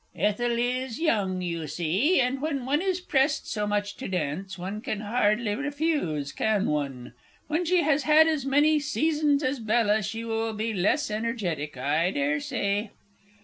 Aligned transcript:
Ethel 0.15 0.57
is 0.57 0.99
young, 0.99 1.43
you 1.43 1.67
see, 1.67 2.19
and, 2.19 2.41
when 2.41 2.65
one 2.65 2.81
is 2.81 2.99
pressed 2.99 3.47
so 3.47 3.67
much 3.67 3.95
to 3.97 4.07
dance, 4.07 4.57
one 4.57 4.81
can 4.81 5.01
hardly 5.01 5.53
refuse, 5.53 6.31
can 6.31 6.65
one? 6.65 7.13
When 7.45 7.65
she 7.65 7.83
has 7.83 8.01
had 8.01 8.27
as 8.27 8.43
many 8.43 8.79
seasons 8.79 9.43
as 9.43 9.59
BELLA, 9.59 10.01
she 10.01 10.25
will 10.25 10.53
be 10.53 10.73
less 10.73 11.11
energetic, 11.11 11.77
I 11.77 12.09
dare 12.09 12.39
say. 12.39 12.89